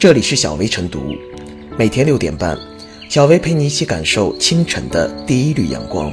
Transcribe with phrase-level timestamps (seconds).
[0.00, 1.14] 这里是小薇晨读，
[1.76, 2.58] 每天六点半，
[3.10, 6.10] 小薇陪你一起感受清晨的第一缕阳光。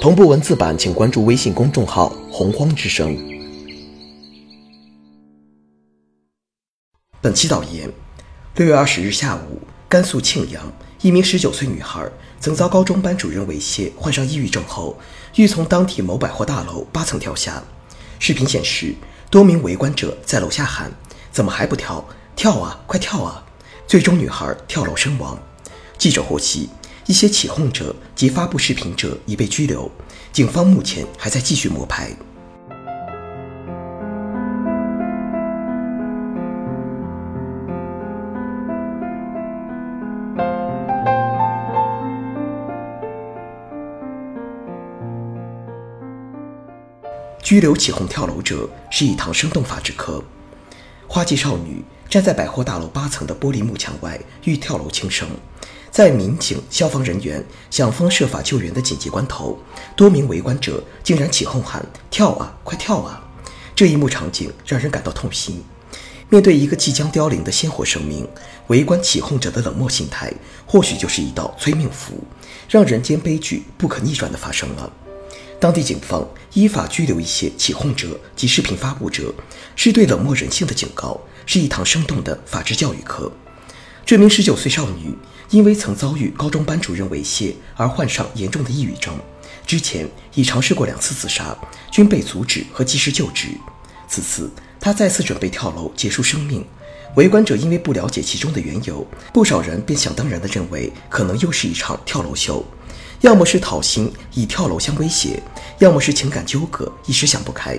[0.00, 3.18] 同步文字版，请关注微信公众号“洪荒之声”。
[7.20, 7.90] 本期导言：
[8.54, 10.72] 六月二十日下午，甘肃庆阳
[11.02, 12.08] 一名十九岁女孩
[12.38, 14.96] 曾遭高中班主任猥亵，患上抑郁症后，
[15.34, 17.60] 欲从当地某百货大楼八层跳下。
[18.20, 18.94] 视频显示，
[19.28, 20.92] 多名围观者在楼下喊
[21.32, 22.08] ：“怎么还不跳？
[22.38, 23.44] 跳啊，快跳啊！”
[23.88, 25.36] 最终，女孩跳楼身亡。
[25.98, 26.70] 记者获悉，
[27.06, 29.90] 一些起哄者及发布视频者已被拘留，
[30.30, 32.12] 警方目前还在继续摸排。
[47.42, 50.22] 拘留起哄跳楼者是一堂生动法制课。
[51.10, 55.26] 花季少女站在百货大楼八层的玻璃幕墙外，欲跳楼轻生。
[55.90, 59.58] 在民警、消防人员想方设法救援的紧急关头，
[59.96, 63.24] 多名围观者竟然起哄喊：“跳啊，快跳啊！”
[63.74, 65.64] 这一幕场景让人感到痛心。
[66.28, 68.28] 面对一个即将凋零的鲜活生命，
[68.66, 70.30] 围观起哄者的冷漠心态，
[70.66, 72.22] 或许就是一道催命符，
[72.68, 74.92] 让人间悲剧不可逆转的发生了。
[75.60, 79.34] 当地警方依法拘留一些起哄者及视频发布者，
[79.74, 83.30] 是对冷漠人性的警告，是一堂生动的法治教育课。
[84.06, 85.14] 这名十九岁少女
[85.50, 89.18] 因为曾遭遇高中班主任猥亵而患上严重的抑郁症，
[89.66, 91.56] 之前已尝试过两次自杀，
[91.90, 93.48] 均被阻止和及时救治。
[94.08, 94.48] 此次
[94.80, 96.64] 她再次准备跳楼结束生命，
[97.16, 102.64] 围观者因为不了解其中的缘由，不少人便想当然地认为可能又是一场跳楼秀。
[103.20, 105.42] 要么是讨薪以跳楼相威胁，
[105.78, 107.76] 要么是情感纠葛一时想不开，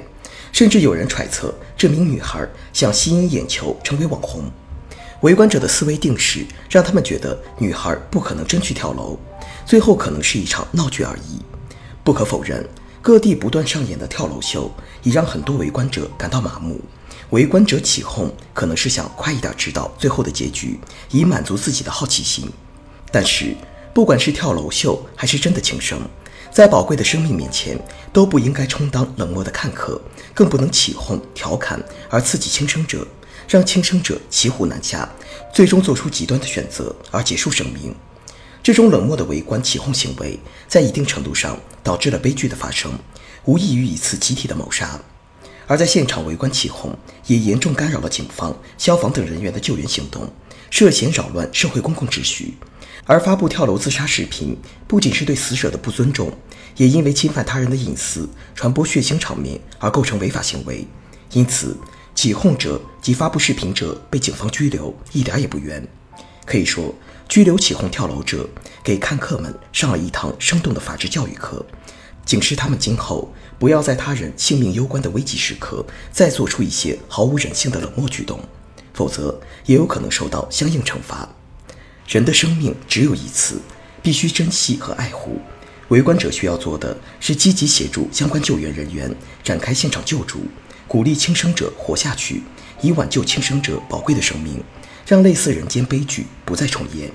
[0.52, 4.52] 甚至有人揣测这名女孩想吸引眼球成为网红。
[5.22, 9.18] 围观者的思维定势让他们觉得女孩不可能真去跳楼，
[9.66, 11.40] 最后可能是一场闹剧而已。
[12.04, 12.68] 不可否认，
[13.02, 14.70] 各地不断上演的跳楼秀
[15.04, 16.82] 已让很多围观者感到麻木。
[17.30, 20.78] 围观者起哄可能是想快一点知道最后的结局，
[21.12, 22.52] 以满足自己的好奇心，
[23.10, 23.56] 但是。
[24.00, 26.00] 不管是跳楼秀还是真的轻生，
[26.54, 27.78] 在宝贵的生命面前，
[28.14, 30.02] 都不应该充当冷漠的看客，
[30.34, 33.06] 更不能起哄调侃而刺激轻生者，
[33.50, 35.10] 让轻生者骑虎难下，
[35.54, 37.94] 最终做出极端的选择而结束生命。
[38.64, 42.94] 这种冷漠的围观起哄行为，在一定程度上导致了悲剧的发生，
[43.44, 44.98] 无异于一次集体的谋杀。
[45.68, 50.32] 而在现场围观起哄，也严重干扰了警方、消防等人员的救援行动，
[50.70, 52.54] 涉嫌扰乱社会公共秩序。
[53.10, 54.56] 而发布跳楼自杀视频，
[54.88, 56.32] 不仅是对死者的不尊重，
[56.78, 60.86] 也因为侵犯他人的隐私、传播血腥场面而构成违法行为。
[61.32, 61.76] 因此，
[62.14, 65.84] 起哄者及发布视频者被警方拘留，一点也不冤。
[66.46, 66.94] 可以说，
[67.28, 68.48] 拘留起哄跳楼者，
[68.84, 71.66] 给看客们上了一堂生动的法治教育课，
[72.28, 78.40] 警示他们今后不要在他人性命攸关的危急时刻再做出一些毫无人性的冷漠举动，
[78.94, 81.28] 否则也有可能受到相应惩罚。
[82.10, 83.62] 人的生命只有一次，
[84.02, 85.40] 必须珍惜和爱护。
[85.90, 90.40] 围观者需要做的是积极协助相关救援人员展开现场救助，
[90.88, 92.42] 鼓励轻生者活下去，
[92.82, 94.60] 以挽救轻生者宝贵的生命，
[95.06, 97.12] 让类似人间悲剧不再重演。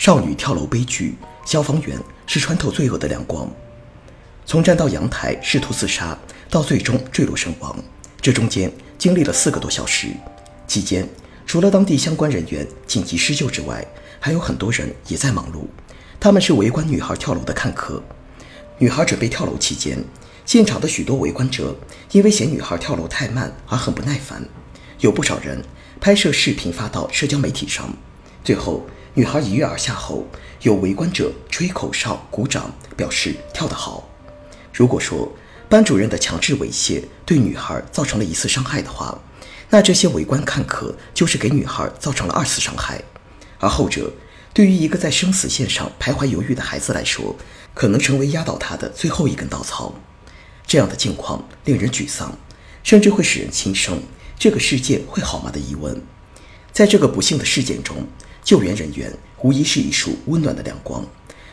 [0.00, 1.94] 少女跳楼悲剧，消防员
[2.26, 3.46] 是穿透罪恶的亮光。
[4.46, 6.18] 从站到阳台试图自杀，
[6.48, 7.78] 到最终坠落身亡，
[8.18, 10.08] 这中间经历了四个多小时。
[10.66, 11.06] 期间，
[11.44, 13.86] 除了当地相关人员紧急施救之外，
[14.18, 15.66] 还有很多人也在忙碌。
[16.18, 18.02] 他们是围观女孩跳楼的看客。
[18.78, 20.02] 女孩准备跳楼期间，
[20.46, 21.76] 现场的许多围观者
[22.12, 24.42] 因为嫌女孩跳楼太慢而很不耐烦，
[25.00, 25.62] 有不少人
[26.00, 27.94] 拍摄视频发到社交媒体上。
[28.42, 28.82] 最后。
[29.14, 30.24] 女孩一跃而下后，
[30.62, 34.08] 有围观者吹口哨、鼓掌，表示跳得好。
[34.72, 35.32] 如果说
[35.68, 39.18] 班主任的强制猥亵对女孩造成了一次伤害的话，
[39.68, 43.02] 那这些围观看客就是给女孩造成了二次伤害。
[43.58, 44.12] 而后者
[44.54, 47.34] 对于一个在生死线上徘徊犹豫的孩子来说，
[47.74, 49.94] 可能成为压倒他的最后一根稻草。
[50.66, 52.38] 这样的境况令人沮丧，
[52.84, 54.00] 甚至会使人轻生
[54.38, 56.00] “这个世界会好吗”的疑问。
[56.72, 58.06] 在这个不幸的事件中，
[58.42, 61.04] 救援人员无疑是一束温暖的亮光。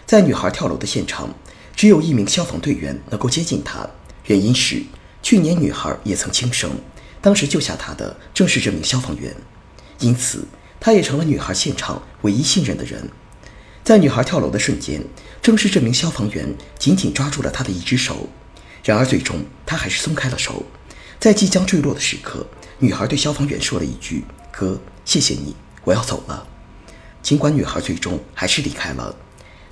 [0.06, 1.34] 在女孩跳楼的现场，
[1.76, 3.88] 只有一名消防队员能够接近她，
[4.26, 4.82] 原因是
[5.22, 6.72] 去年女孩也曾轻生，
[7.22, 9.36] 当时救下她的正是这名消防员。
[10.00, 10.48] 因此
[10.80, 13.10] 他也成了女孩现场唯一信任的人。
[13.84, 15.02] 在女孩跳楼的瞬间，
[15.42, 18.30] 正是这名消防员紧紧抓住了她的一只手。
[18.84, 20.64] 然而，最终他还是松开了手。
[21.20, 22.46] 在即将坠落的时刻，
[22.80, 26.48] 女孩对消防员说了一句：“哥，谢谢你，我要走了。”
[27.22, 29.16] 尽管女孩最终还是离开了，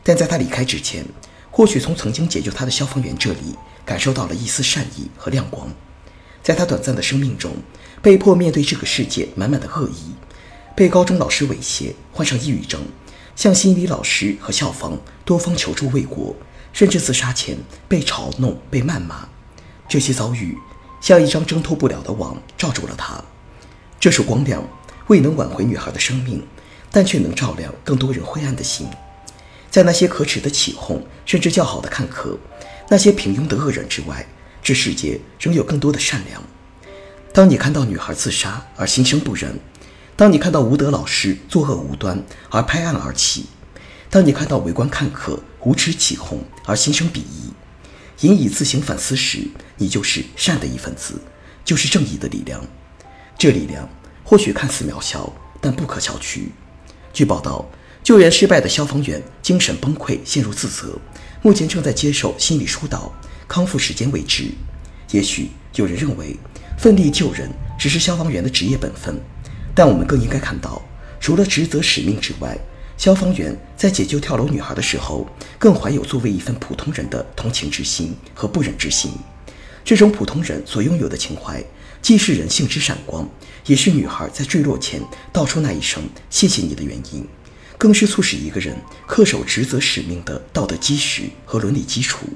[0.04, 1.06] 但在她离开之前，
[1.52, 3.56] 或许从曾经解救她的消防员这里
[3.86, 5.68] 感受到了一丝善意和亮光。
[6.44, 7.54] 在她短暂的生命中，
[8.02, 10.14] 被迫面对这个世界满满的恶意，
[10.76, 12.82] 被高中老师猥亵，患上抑郁症，
[13.36, 16.36] 向心理老师和校方多方求助未果。
[16.74, 17.58] 甚至自杀前
[17.88, 19.30] 被嘲弄、被谩骂，
[19.88, 20.58] 这些遭遇
[21.00, 23.24] 像一张挣脱不了的网，罩住了她。
[23.98, 24.62] 这束光亮
[25.08, 26.46] 未能挽回女孩的生命，
[26.92, 28.88] 但却能照亮更多人灰暗的心。
[29.70, 32.38] 在那些可耻的起哄，甚至较好的看客，
[32.90, 34.26] 那些平庸的恶人之外，
[34.64, 36.42] 这世界仍有更多的善良。
[37.34, 39.60] 当你看到女孩自杀而心生不忍，
[40.16, 43.48] 当你看到吴德老师作恶无端而拍案而起。
[44.10, 47.52] 当你看到围观看客无耻起哄而心生鄙夷，
[48.22, 49.46] 引以自行反思时，
[49.76, 51.20] 你就是善的一份子，
[51.66, 52.66] 就是正义的力量。
[53.38, 53.90] 这力量
[54.24, 56.44] 或许看似渺小，但不可小觑。
[57.16, 57.66] 据报道，
[58.04, 61.00] 救援失败的消防员精神崩溃，陷入自责，
[61.42, 63.10] 目前正在接受心理疏导，
[63.48, 64.52] 康复时间未知。
[65.12, 66.36] 也许有人认为，
[66.78, 69.18] 奋力救人只是消防员的职业本分，
[69.74, 70.82] 但我们更应该看到，
[71.22, 72.58] 除了职责使命之外。
[72.98, 75.26] 消防员在解救跳楼女孩的时候，
[75.58, 79.12] 更怀有作为一份普通人的同情之心和不忍之心。
[79.86, 81.64] 这种普通人所拥有的情怀，
[82.06, 83.28] 既是人性之闪光，
[83.66, 85.02] 也是女孩在坠落前
[85.34, 87.28] 道出那一声“谢谢你”的原因，
[87.80, 92.28] 更是促使一个人恪守职责使命的道德基石和伦理基础。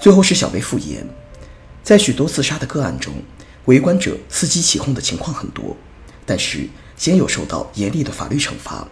[0.00, 1.04] 最后是小薇复言，
[1.82, 3.12] 在许多自杀的个案中，
[3.64, 5.76] 围观者伺机起哄的情况很多，
[6.24, 6.68] 但是
[7.02, 8.86] 鲜有受到严厉的法律惩罚，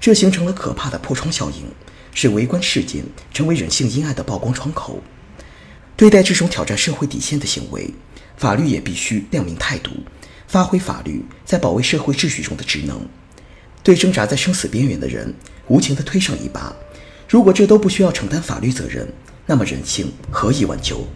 [0.00, 1.62] 这形成了可怕的破窗效应，
[2.12, 5.00] 使围观事件成为人性阴暗的曝光窗口。
[5.96, 7.88] 对待这种挑战社会底线的行为，
[8.36, 9.92] 法律也必须亮明态度，
[10.48, 13.00] 发挥法律在保卫社会秩序中的职能，
[13.84, 15.32] 对挣扎在生死边缘的人
[15.68, 16.74] 无情地推上一把。
[17.28, 19.06] 如果这都不需要承担法律责任，
[19.46, 21.06] 那么人性何以挽救？